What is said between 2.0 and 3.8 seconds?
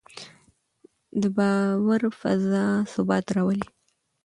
فضا ثبات راولي